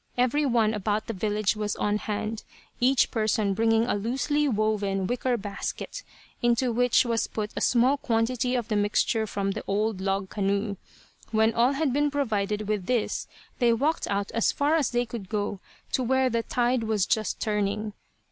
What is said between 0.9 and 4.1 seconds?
the village was on hand, each person bringing a